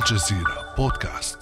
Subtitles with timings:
[0.00, 1.38] الجزيرة بودكاست.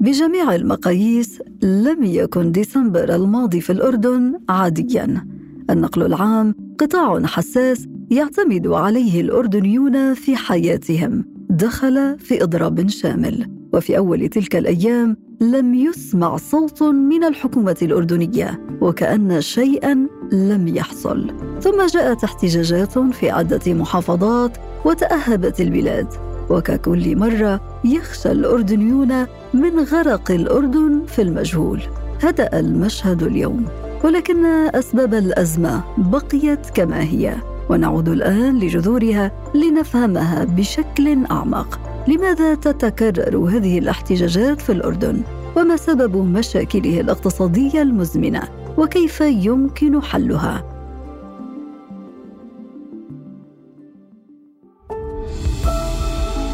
[0.00, 5.26] بجميع المقاييس لم يكن ديسمبر الماضي في الأردن عادياً.
[5.70, 11.24] النقل العام قطاع حساس يعتمد عليه الأردنيون في حياتهم.
[11.50, 13.50] دخل في إضراب شامل.
[13.74, 21.45] وفي أول تلك الأيام لم يسمع صوت من الحكومة الأردنية وكأن شيئا لم يحصل.
[21.60, 26.06] ثم جاءت احتجاجات في عدة محافظات وتأهبت البلاد
[26.50, 31.82] وككل مرة يخشى الأردنيون من غرق الأردن في المجهول
[32.22, 33.64] هدأ المشهد اليوم
[34.04, 37.34] ولكن أسباب الأزمة بقيت كما هي
[37.70, 45.20] ونعود الآن لجذورها لنفهمها بشكل أعمق لماذا تتكرر هذه الاحتجاجات في الأردن؟
[45.56, 48.42] وما سبب مشاكله الاقتصادية المزمنة؟
[48.78, 50.75] وكيف يمكن حلها؟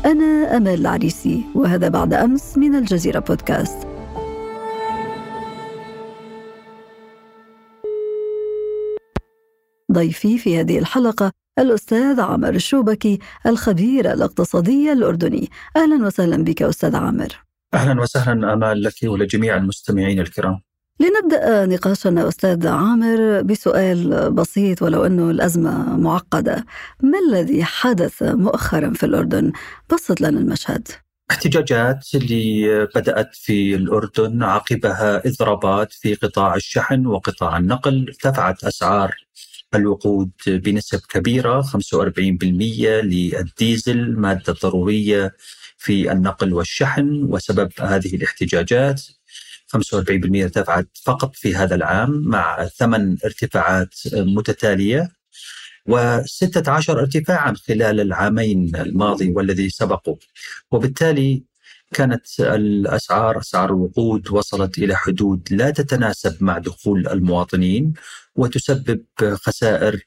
[0.04, 3.86] أنا أمل العريسي وهذا بعد أمس من الجزيرة بودكاست.
[9.92, 15.48] ضيفي في هذه الحلقة الأستاذ عامر الشوبكي الخبير الاقتصادي الأردني.
[15.76, 17.44] أهلا وسهلا بك أستاذ عامر.
[17.74, 20.60] أهلا وسهلا أمال لك ولجميع المستمعين الكرام.
[21.00, 26.66] لنبدأ نقاشنا أستاذ عامر بسؤال بسيط ولو أنه الأزمة معقدة.
[27.02, 29.52] ما الذي حدث مؤخرا في الأردن؟
[29.92, 30.88] بسط لنا المشهد.
[31.30, 38.06] احتجاجات اللي بدأت في الأردن عقبها إضرابات في قطاع الشحن وقطاع النقل.
[38.08, 39.14] ارتفعت أسعار
[39.74, 45.34] الوقود بنسب كبيرة 45% للديزل مادة ضرورية
[45.76, 49.02] في النقل والشحن وسبب هذه الاحتجاجات
[49.76, 55.12] 45% ارتفعت فقط في هذا العام مع ثمان ارتفاعات متتالية
[55.90, 60.18] و16 ارتفاعا خلال العامين الماضي والذي سبقه
[60.70, 61.44] وبالتالي
[61.92, 67.92] كانت الأسعار أسعار الوقود وصلت إلى حدود لا تتناسب مع دخول المواطنين
[68.36, 70.00] وتسبب خسائر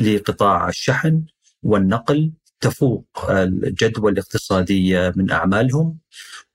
[0.00, 1.24] لقطاع الشحن
[1.62, 2.32] والنقل
[2.62, 5.98] تفوق الجدوى الاقتصاديه من أعمالهم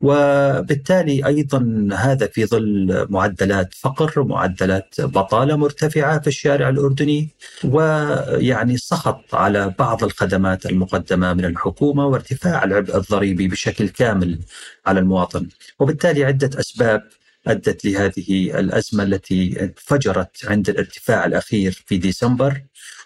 [0.02, 7.30] وبالتالي أيضا هذا في ظل معدلات فقر معدلات بطالة مرتفعة في الشارع الأردني
[7.64, 14.40] ويعني سخط على بعض الخدمات المقدمة من الحكومة وارتفاع العبء الضريبي بشكل كامل
[14.86, 15.48] على المواطن.
[15.80, 17.04] وبالتالي عدة أسباب
[17.48, 22.62] أدت لهذه الأزمة التي انفجرت عند الارتفاع الأخير في ديسمبر.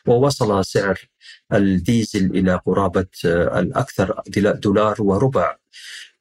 [0.07, 1.00] ووصل سعر
[1.53, 5.56] الديزل إلى قرابة الأكثر دولار وربع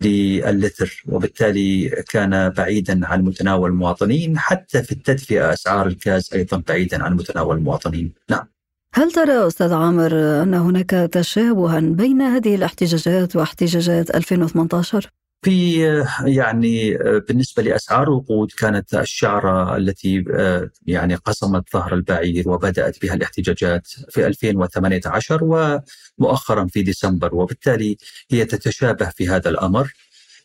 [0.01, 7.15] للتر وبالتالي كان بعيدا عن متناول المواطنين حتى في التدفئة أسعار الغاز أيضا بعيدا عن
[7.17, 8.13] متناول المواطنين.
[8.31, 8.47] نعم.
[8.95, 15.11] هل ترى أستاذ عامر أن هناك تشابها بين هذه الاحتجاجات واحتجاجات 2018
[15.43, 15.81] في
[16.27, 20.25] يعني بالنسبة لأسعار الوقود كانت الشعرة التي
[20.87, 25.41] يعني قسمت ظهر البعير وبدأت بها الاحتجاجات في 2018
[26.19, 27.97] ومؤخرا في ديسمبر وبالتالي
[28.31, 29.93] هي تتشابه في هذا الأمر.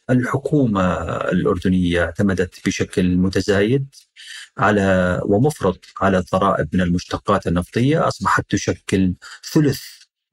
[0.09, 3.95] الحكومة الأردنية اعتمدت بشكل متزايد
[4.57, 9.13] على ومفرط على الضرائب من المشتقات النفطية أصبحت تشكل
[9.53, 9.81] ثلث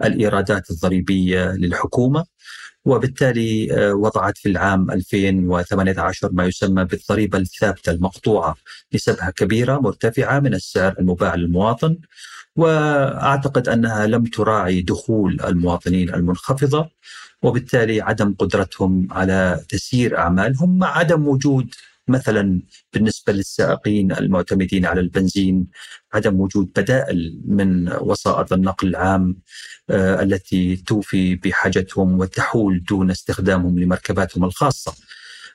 [0.05, 2.25] الإيرادات الضريبية للحكومة
[2.85, 8.57] وبالتالي وضعت في العام 2018 ما يسمى بالضريبة الثابتة المقطوعة
[8.95, 11.99] نسبها كبيرة مرتفعة من السعر المباع للمواطن.
[12.57, 16.89] وأعتقد أنها لم تراعي دخول المواطنين المنخفضة
[17.43, 21.75] وبالتالي عدم قدرتهم على تسيير أعمالهم مع عدم وجود
[22.09, 25.67] مثلا بالنسبة للسائقين المعتمدين على البنزين
[26.15, 29.37] عدم وجود بدائل من وسائط النقل العام
[29.91, 34.95] آه التي توفي بحاجتهم وتحول دون استخدامهم لمركباتهم الخاصة.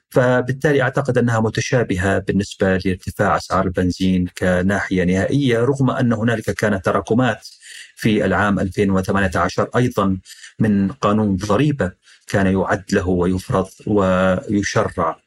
[0.10, 7.48] فبالتالي أعتقد أنها متشابهة بالنسبة لارتفاع أسعار البنزين كناحية نهائية رغم أن هنالك كانت تراكمات
[7.96, 10.18] في العام 2018 أيضا
[10.60, 11.92] من قانون ضريبة
[12.28, 15.20] كان يعد له ويفرض ويشرع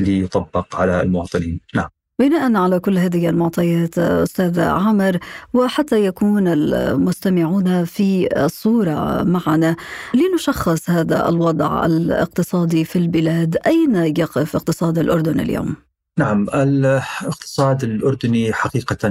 [0.00, 1.60] ليطبق على المواطنين.
[1.74, 1.88] نعم.
[2.18, 5.18] بناء على كل هذه المعطيات أستاذ عامر
[5.54, 9.76] وحتى يكون المستمعون في الصورة معنا
[10.14, 13.56] لنشخص هذا الوضع الاقتصادي في البلاد.
[13.66, 15.76] أين يقف اقتصاد الأردن اليوم؟
[16.18, 19.08] نعم الاقتصاد الأردني حقيقة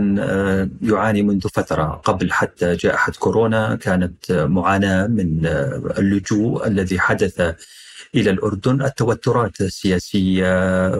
[0.81, 2.01] يعاني منذ فترة.
[2.03, 5.45] قبل حتى جائحة كورونا كانت معاناة من
[5.97, 7.55] اللجوء الذي حدث
[8.15, 10.47] إلى الأردن، التوترات السياسية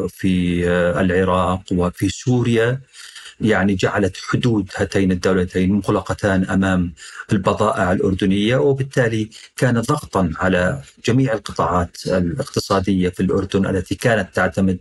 [0.08, 0.68] في
[1.00, 2.80] العراق وفي سوريا
[3.42, 6.94] يعني جعلت حدود هاتين الدولتين مغلقتان أمام
[7.32, 14.78] البضائع الأردنية وبالتالي كان ضغطا على جميع القطاعات الاقتصادية في الأردن التي كانت تعتمد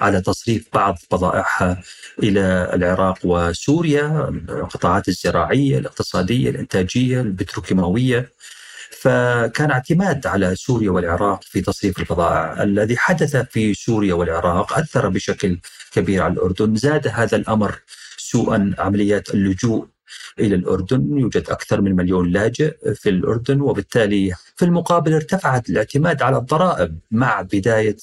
[0.00, 1.82] على تصريف بعض بضائعها
[2.22, 8.30] إلى العراق وسوريا القطاعات الزراعية، الاقتصادية، الإنتاجية، البتروكيماوية.
[9.00, 15.58] فكان اعتماد على سوريا والعراق في تصريف البضائع الذي حدث في سوريا والعراق أثر بشكل
[15.92, 17.74] كبير على الأردن، زاد هذا الأمر
[18.16, 19.86] سوءا عمليات اللجوء
[20.38, 26.36] إلى الأردن، يوجد أكثر من مليون لاجئ في الأردن وبالتالي في المقابل ارتفعت الاعتماد على
[26.36, 27.96] الضرائب مع بداية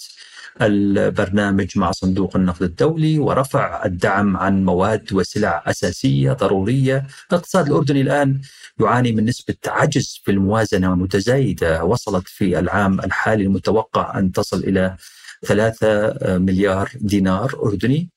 [0.61, 8.41] البرنامج مع صندوق النقد الدولي ورفع الدعم عن مواد وسلع أساسية ضرورية، الاقتصاد الأردني الآن
[8.81, 11.83] يعاني من نسبة عجز في الموازنة متزايدة.
[11.83, 14.95] وصلت في العام الحالي المتوقع أن تصل إلى
[15.45, 18.09] 3 مليار دينار أردني.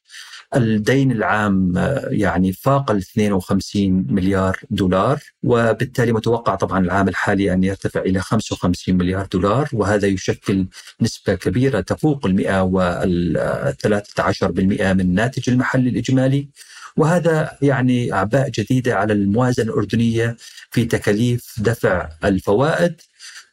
[0.54, 7.64] الدين العام آه، يعني فاق ال 52 مليار دولار وبالتالي متوقع طبعا العام الحالي أن
[7.64, 10.66] يرتفع إلى 55 مليار دولار وهذا يشكل
[11.00, 16.48] نسبة كبيرة تفوق ال 113% من الناتج المحلي الإجمالي.
[16.96, 20.36] وهذا يعني أعباء جديدة على الموازنة الأردنية
[20.70, 23.00] في تكاليف دفع الفوائد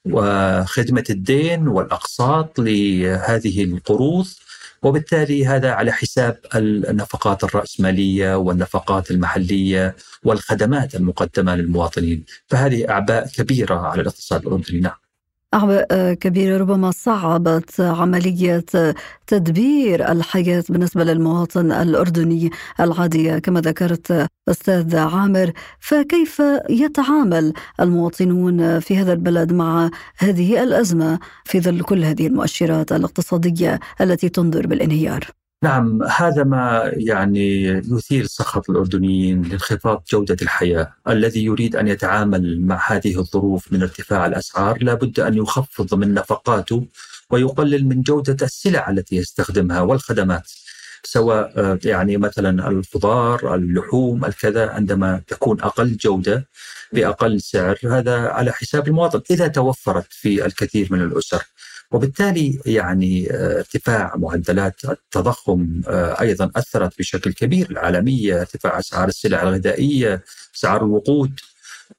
[0.05, 4.25] وخدمة الدين والأقساط لهذه القروض.
[4.83, 12.25] وبالتالي هذا على حساب النفقات الرأسمالية والنفقات المحلية والخدمات المقدمة للمواطنين.
[12.47, 14.79] فهذه أعباء كبيرة على الاقتصاد الأردني.
[14.79, 14.95] نعم.
[15.53, 18.65] أعباء كبيرة ربما صعبت عملية
[19.27, 29.13] تدبير الحياة بالنسبة للمواطن الأردني العادية كما ذكرت أستاذ عامر فكيف يتعامل المواطنون في هذا
[29.13, 36.43] البلد مع هذه الأزمة في ظل كل هذه المؤشرات الاقتصادية التي تنذر بالانهيار؟ نعم هذا
[36.43, 43.73] ما يعني يثير سخط الأردنيين لانخفاض جودة الحياة، الذي يريد أن يتعامل مع هذه الظروف
[43.73, 46.87] من ارتفاع الأسعار لابد أن يخفض من نفقاته
[47.29, 50.51] ويقلل من جودة السلع التي يستخدمها والخدمات.
[51.03, 56.47] سواء آه، يعني مثلا الخضار، اللحوم، الكذا عندما تكون أقل جودة
[56.93, 61.43] بأقل سعر هذا على حساب المواطن إذا توفرت في الكثير من الأسر.
[61.93, 69.43] وبالتالي يعني آه، ارتفاع معدلات التضخم آه، أيضا أثرت بشكل كبير العالمية، ارتفاع أسعار السلع
[69.43, 70.23] الغذائية،
[70.55, 71.39] أسعار الوقود.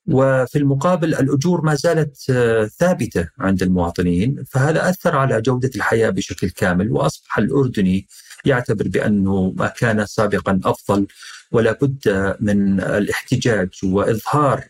[0.07, 6.51] وفي المقابل الأجور ما زالت آه، ثابتة عند المواطنين، فهذا أثر على جودة الحياة بشكل
[6.51, 6.93] كامل.
[6.93, 8.07] وأصبح الأردني
[8.45, 11.07] يعتبر بأنه ما كان سابقا أفضل
[11.53, 14.65] ولا بد من الاحتجاج وإظهار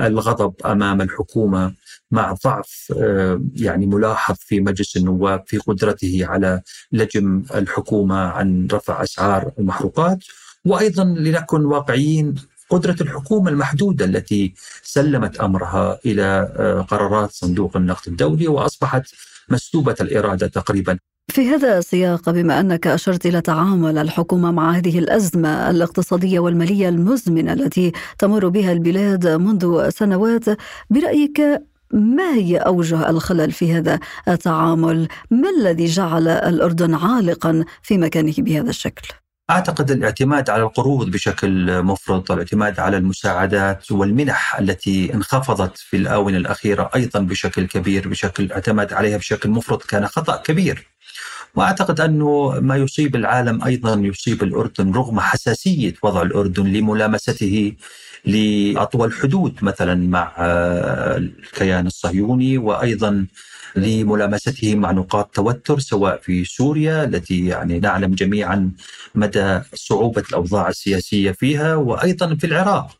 [0.00, 1.74] الغضب أمام الحكومة
[2.10, 6.62] مع ضعف آه، يعني ملاحظ في مجلس النواب في قدرته على
[6.92, 10.18] لجم الحكومة عن رفع أسعار المحروقات.
[10.64, 12.34] وأيضا لنكن واقعيين
[12.70, 19.02] قدرة الحكومة المحدودة التي سلمت أمرها إلى آه، قرارات صندوق النقد الدولي وأصبحت
[19.48, 20.98] مسلوبه الإرادة تقريبا.
[21.30, 27.52] في هذا السياق بما أنك أشرت إلى تعامل الحكومة مع هذه الأزمة الاقتصادية والمالية المزمنة
[27.52, 30.44] التي تمر بها البلاد منذ سنوات
[30.90, 31.40] برأيك
[31.92, 38.70] ما هي أوجه الخلل في هذا التعامل؟ ما الذي جعل الأردن عالقا في مكانه بهذا
[38.70, 39.08] الشكل؟
[39.50, 46.90] أعتقد الاعتماد على القروض بشكل مفرط والاعتماد على المساعدات والمنح التي انخفضت في الآونة الأخيرة
[46.96, 50.86] أيضا بشكل كبير بشكل اعتمد عليها بشكل مفرط كان خطأ كبير.
[51.54, 57.72] وأعتقد أنه ما يصيب العالم أيضا يصيب الأردن رغم حساسية وضع الأردن لملامسته
[58.24, 63.26] لأطول حدود مثلا مع آه، الكيان الصهيوني وأيضا
[63.76, 68.70] لملامسته مع نقاط توتر سواء في سوريا التي يعني نعلم جميعا
[69.14, 72.90] مدى صعوبة الأوضاع السياسية فيها وأيضا في العراق.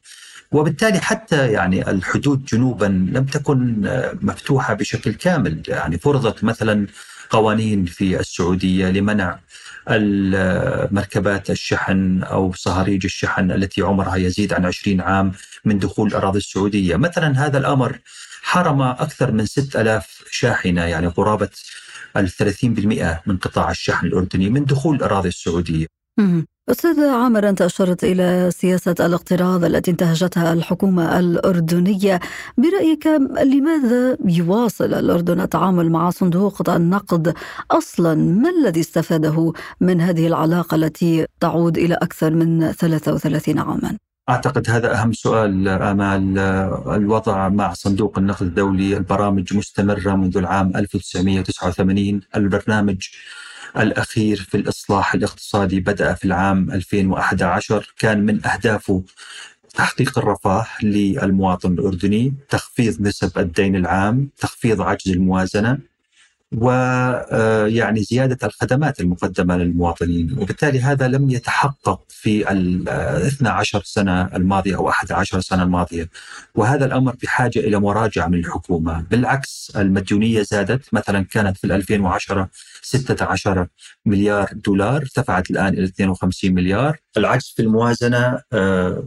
[0.52, 5.62] وبالتالي حتى يعني الحدود جنوبا لم تكن آه، مفتوحة بشكل كامل.
[5.68, 6.86] يعني فرضت مثلا
[7.30, 9.38] قوانين في السعودية لمنع
[10.90, 15.32] مركبات الشحن أو صهاريج الشحن التي عمرها يزيد عن 20 عام
[15.64, 17.98] من دخول الأراضي السعودية، مثلا هذا الأمر
[18.42, 21.50] حرم أكثر من 6000 شاحنة يعني قرابة
[22.16, 25.86] ال 30% من قطاع الشحن الأردني من دخول الأراضي السعودية.
[26.70, 32.20] أستاذ عامر أنت أشرت إلى سياسة الاقتراض التي انتهجتها الحكومة الأردنية
[32.58, 33.06] برأيك
[33.44, 37.34] لماذا يواصل الأردن التعامل مع صندوق النقد
[37.70, 43.96] أصلا ما الذي استفاده من هذه العلاقة التي تعود إلى أكثر من 33 عاما؟
[44.28, 46.38] أعتقد هذا أهم سؤال آمال
[46.86, 53.08] الوضع مع صندوق النقد الدولي البرامج مستمرة منذ العام 1989 البرنامج
[53.76, 59.02] الأخير في الإصلاح الاقتصادي بدأ في العام 2011 كان من أهدافه
[59.74, 65.78] تحقيق الرفاه للمواطن الأردني تخفيض نسب الدين العام تخفيض عجز الموازنة.
[66.56, 70.36] ويعني زيادة الخدمات المقدمة للمواطنين.
[70.38, 76.08] وبالتالي هذا لم يتحقق في ال 12 سنة الماضية أو 11 سنة الماضية.
[76.54, 79.00] وهذا الأمر بحاجة إلى مراجعة من الحكومة.
[79.10, 80.94] بالعكس المديونية زادت.
[80.94, 82.48] مثلا كانت في 2010
[82.82, 83.66] 16
[84.06, 86.96] مليار دولار ارتفعت الآن إلى 52 مليار.
[87.16, 88.40] العجز في الموازنة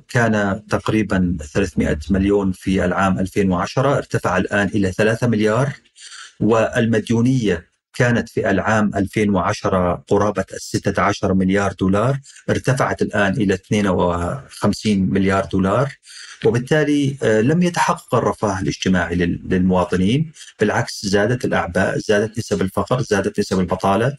[0.10, 5.74] كان تقريبا 300 مليون في العام 2010 ارتفع الآن إلى 3 مليار.
[6.42, 12.20] والمديونية كانت في العام 2010 قرابة ال 16 مليار دولار
[12.50, 15.96] ارتفعت الآن إلى 52 مليار دولار
[16.46, 24.18] وبالتالي لم يتحقق الرفاه الاجتماعي للمواطنين بالعكس زادت الأعباء زادت نسب الفقر زادت نسب البطالة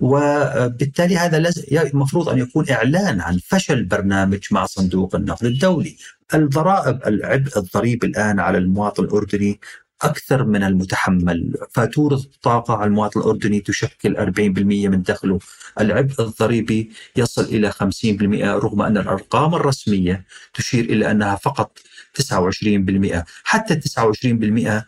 [0.00, 5.96] وبالتالي هذا المفروض أن يكون إعلان عن فشل برنامج مع صندوق النقد الدولي.
[6.34, 9.60] الضرائب العبء الضريبي الآن على المواطن الأردني
[10.02, 11.54] أكثر من المتحمل.
[11.72, 15.38] فاتورة الطاقة على المواطن الأردني تشكل 40% من دخله.
[15.80, 20.24] العبء الضريبي يصل إلى 50% رغم أن الأرقام الرسمية
[20.54, 21.78] تشير إلى أنها فقط
[22.14, 24.84] 29% حتى 29%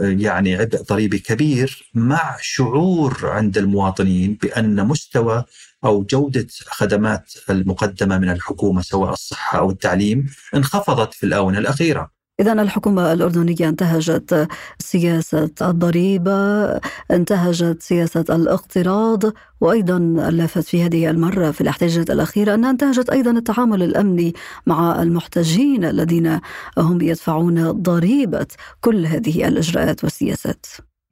[0.00, 5.44] يعني عبء ضريبي كبير مع شعور عند المواطنين بأن مستوى
[5.84, 12.19] أو جودة خدمات المقدمة من الحكومة سواء الصحة أو التعليم انخفضت في الآونة الأخيرة.
[12.40, 16.66] إذا الحكومة الأردنية انتهجت سياسة الضريبة
[17.10, 19.22] انتهجت سياسة الاقتراض
[19.60, 19.96] وأيضا
[20.28, 24.34] اللافت في هذه المرة في الاحتجاجات الأخيرة أنها انتهجت أيضا التعامل الأمني
[24.66, 26.40] مع المحتجين الذين
[26.78, 28.46] هم يدفعون ضريبة
[28.80, 30.66] كل هذه الإجراءات والسياسات.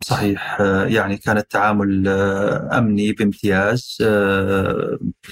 [0.05, 0.61] صحيح.
[0.87, 2.09] يعني كان التعامل
[2.73, 3.97] أمني بامتياز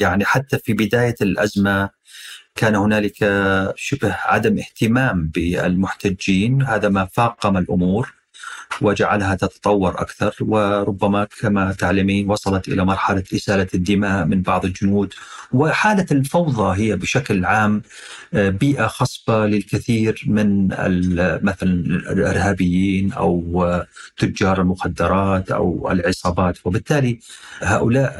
[0.01, 1.91] يعني حتى في بداية الأزمة
[2.57, 3.17] كان هنالك
[3.77, 8.15] شبه عدم اهتمام بالمحتجين هذا ما فاقم الأمور.
[8.83, 10.35] وجعلها تتطور أكثر.
[10.41, 15.13] وربما كما تعلمين وصلت إلى مرحلة إسالة الدماء من بعض الجنود.
[15.53, 17.83] وحالة الفوضى هي بشكل عام
[18.33, 20.69] بيئة خصبة للكثير من
[21.45, 21.71] مثلا
[22.13, 23.83] الإرهابيين أو
[24.17, 26.59] تجار المخدرات أو العصابات.
[26.65, 27.19] وبالتالي
[27.63, 28.13] هؤلاء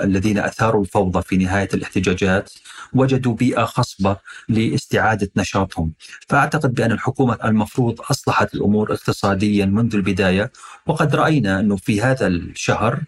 [0.00, 2.50] الذين أثاروا الفوضى في نهاية الاحتجاجات
[2.94, 4.16] وجدوا بيئة خصبة
[4.48, 5.92] لاستعادة نشاطهم.
[6.28, 10.52] فأعتقد بأن الحكومة المفروض أصلحت الأمور اقتصاديا منذ البداية
[10.86, 13.00] وقد رأينا أنه في هذا الشهر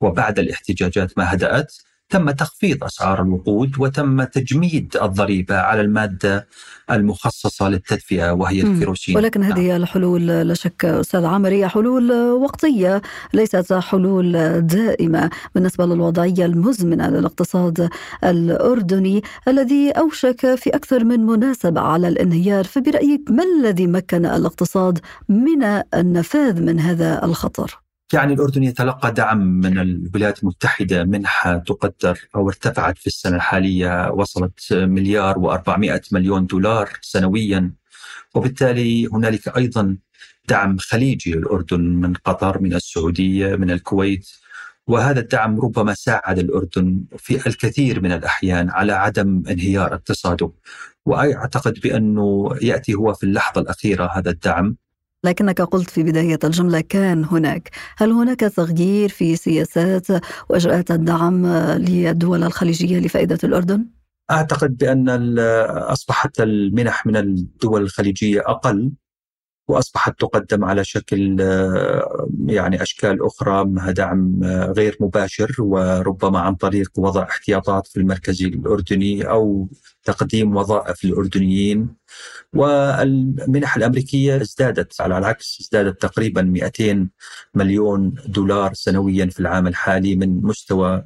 [0.00, 1.74] وبعد الاحتجاجات ما هدأت
[2.08, 6.46] تم تخفيض أسعار الوقود وتم تجميد الضريبة على المادة
[6.90, 9.16] المخصصة للتدفئة وهي الكيروسين.
[9.16, 9.82] ولكن هذه نعم.
[9.82, 13.02] الحلول لا شك أستاذ عامر هي حلول وقتية
[13.34, 17.88] ليست حلول دائمة بالنسبة للوضعية المزمنة للاقتصاد
[18.24, 24.98] الأردني الذي أوشك في أكثر من مناسبة على الانهيار فبرأيك ما الذي مكن الاقتصاد
[25.28, 25.62] من
[25.94, 32.98] النفاذ من هذا الخطر؟ يعني الأردن يتلقى دعم من الولايات المتحدة منحة تقدر أو ارتفعت
[32.98, 37.72] في السنة الحالية وصلت مليار و400 مليون دولار سنويا.
[38.34, 39.96] وبالتالي هنالك أيضا
[40.48, 44.28] دعم خليجي للأردن من قطر من السعودية من الكويت.
[44.86, 50.52] وهذا الدعم ربما ساعد الأردن في الكثير من الأحيان على عدم انهيار اقتصاده
[51.06, 54.76] وأعتقد بأنه يأتي هو في اللحظة الأخيرة هذا الدعم.
[55.24, 60.06] لكنك قلت في بداية الجملة كان هناك هل هناك تغيير في سياسات
[60.48, 61.46] وإجراءات الدعم
[61.76, 63.86] للدول الخليجية لفائدة الأردن؟
[64.30, 68.92] أعتقد بأن أصبحت المنح من الدول الخليجية أقل
[69.68, 71.40] وأصبحت تقدم على شكل
[72.46, 74.44] يعني أشكال أخرى منها دعم
[74.76, 79.68] غير مباشر وربما عن طريق وضع احتياطات في المركز الأردني أو
[80.04, 81.88] تقديم وظائف للاردنيين
[82.54, 87.08] والمنح الأمريكية ازدادت على العكس ازدادت تقريبا 200
[87.54, 91.04] مليون دولار سنويا في العام الحالي من مستوى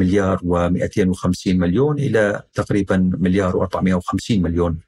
[0.00, 4.78] مليار و250 مليون إلى تقريبا مليار و450 مليون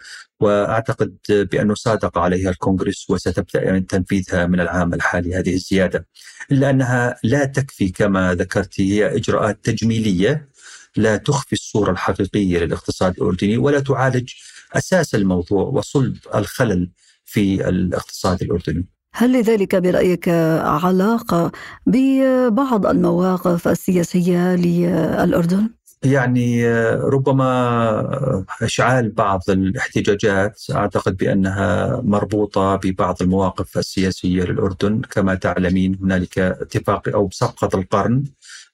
[0.40, 6.06] وأعتقد بانه صادق عليها الكونغرس وستبدأ تنفيذها من العام الحالي هذه الزيادة
[6.52, 10.48] إلا أنها لا تكفي كما ذكرت هي إجراءات تجميلية
[10.96, 14.32] لا تخفي الصورة الحقيقية للاقتصاد الأردني ولا تعالج
[14.72, 16.90] أساس الموضوع وصلب الخلل
[17.24, 18.86] في الاقتصاد الأردني.
[19.14, 20.28] هل لذلك برأيك
[20.64, 21.52] علاقة
[21.86, 25.68] ببعض المواقف السياسية للأردن؟
[26.04, 36.38] يعني ربما أشعال بعض الاحتجاجات أعتقد بأنها مربوطة ببعض المواقف السياسية للأردن كما تعلمين هنالك
[36.38, 38.24] اتفاق أو صفقه القرن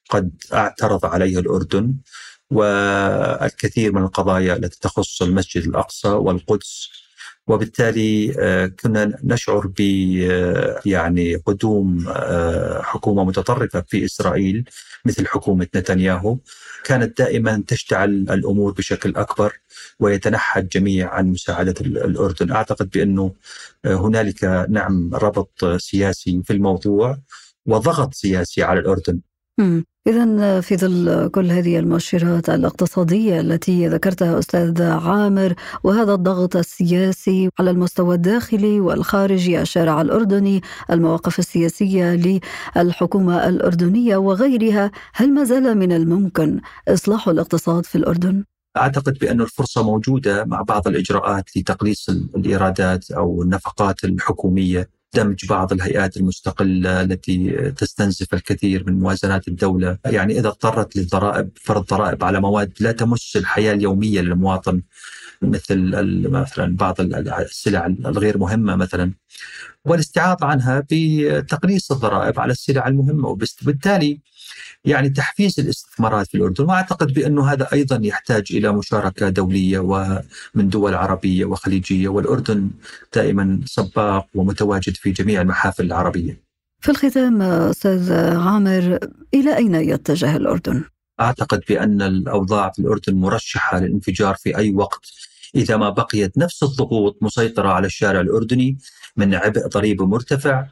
[0.09, 1.95] قد اعترض عليها الأردن
[2.51, 6.89] والكثير من القضايا التي تخص المسجد الأقصى والقدس
[7.49, 9.81] وبالتالي آه، كنا نشعر ب
[10.31, 14.69] آه، يعني قدوم آه، حكومة متطرفة في إسرائيل
[15.05, 16.37] مثل حكومة نتنياهو.
[16.83, 19.53] كانت دائما تشتعل الأمور بشكل أكبر
[19.99, 23.33] ويتنحى الجميع عن مساعدة الأردن، أعتقد بأنه
[23.85, 27.17] هنالك نعم ربط سياسي في الموضوع
[27.65, 29.19] وضغط سياسي على الأردن.
[30.07, 37.71] إذا في ظل كل هذه المؤشرات الاقتصادية التي ذكرتها أستاذ عامر وهذا الضغط السياسي على
[37.71, 40.61] المستوى الداخلي والخارجي الشارع الأردني
[40.91, 42.39] المواقف السياسية
[42.75, 48.43] للحكومة الأردنية وغيرها هل ما زال من الممكن إصلاح الاقتصاد في الأردن؟
[48.77, 56.17] أعتقد بأن الفرصة موجودة مع بعض الإجراءات لتقليص الإيرادات أو النفقات الحكومية دمج بعض الهيئات
[56.17, 59.97] المستقلة التي تستنزف الكثير من موازنات الدولة.
[60.05, 64.81] يعني إذا اضطرت للضرائب فرض ضرائب على مواد لا تمس الحياة اليومية للمواطن
[65.41, 65.91] مثل
[66.29, 69.11] مثلا بعض السلع الغير مهمة مثلا
[69.85, 74.19] والاستعاضة عنها بتقليص الضرائب على السلع المهمة وبالتالي
[74.85, 76.63] يعني تحفيز الاستثمارات في الأردن.
[76.63, 82.69] وأعتقد بأنه هذا أيضا يحتاج إلى مشاركة دولية ومن دول عربية وخليجية والأردن
[83.15, 86.43] دائما سباق ومتواجد في جميع المحافل العربية.
[86.81, 88.99] في الختام أستاذ عامر
[89.33, 90.83] إلى أين يتجه الأردن؟
[91.21, 95.05] أعتقد بأن الأوضاع في الأردن مرشحة للانفجار في أي وقت.
[95.55, 98.77] إذا ما بقيت نفس الضغوط مسيطرة على الشارع الأردني
[99.17, 100.65] من عبء ضريبي مرتفع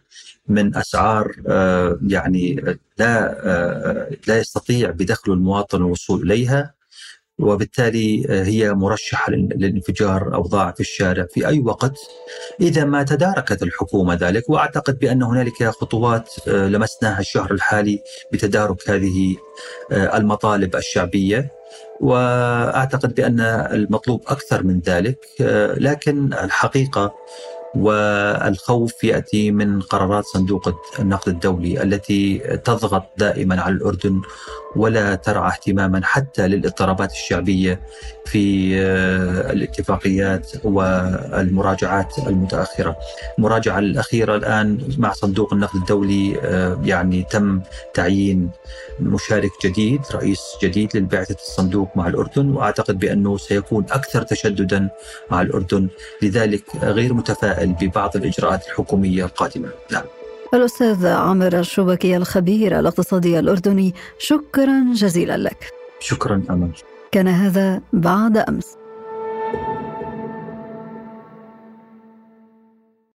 [0.48, 2.56] من أسعار آه، يعني
[2.98, 6.74] لا آه، لا يستطيع بدخل المواطن الوصول إليها
[7.40, 11.94] وبالتالي آه، هي مرشحة للانفجار اوضاع في الشارع في أي وقت.
[12.62, 18.00] إذا ما تداركت الحكومة ذلك وأعتقد بأن هنالك خطوات لمسناها الشهر الحالي
[18.34, 19.36] بتدارك هذه
[19.92, 21.52] المطالب الشعبية.
[22.00, 23.40] وأعتقد بأن
[23.72, 25.20] المطلوب أكثر من ذلك
[25.78, 27.16] لكن الحقيقة
[27.76, 34.22] والخوف يأتي من قرارات صندوق النقد الدولي التي تضغط دائما على الأردن
[34.76, 37.80] ولا ترعى اهتماما حتى للاضطرابات الشعبية
[38.26, 42.98] في آه، الاتفاقيات والمراجعات المتأخرة.
[43.38, 47.62] المراجعه الأخيرة الآن مع صندوق النقد الدولي آه، يعني تم
[47.94, 48.50] تعيين
[49.00, 54.90] مشارك جديد، رئيس جديد للبعثة الصندوق مع الأردن وأعتقد بأنه سيكون أكثر تشددا
[55.32, 55.88] مع الأردن،
[56.22, 59.70] لذلك غير متفائل ببعض الإجراءات الحكومية القادمة.
[59.92, 60.04] نعم.
[60.54, 66.72] الأستاذ عامر الشبكي الخبير الاقتصادي الأردني شكرا جزيلا لك شكرا أمل
[67.12, 68.77] كان هذا بعد أمس